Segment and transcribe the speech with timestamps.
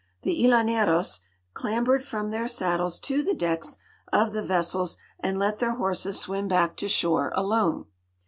[0.23, 1.21] The llaneros
[1.53, 3.77] clambered from their saddles to the decks
[4.11, 7.85] of the vessels and let their houses swim back to shore alone.